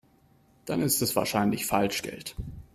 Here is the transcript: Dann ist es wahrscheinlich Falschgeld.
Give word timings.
Dann 0.65 0.81
ist 0.81 1.03
es 1.03 1.15
wahrscheinlich 1.15 1.67
Falschgeld. 1.67 2.35